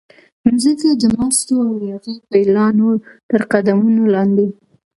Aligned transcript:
مځکه 0.45 0.89
د 1.01 1.03
مستو 1.17 1.55
او 1.67 1.75
یاغي 1.89 2.15
پیلانو 2.31 2.89
ترقدمونو 3.31 4.03
لاندې 4.13 4.47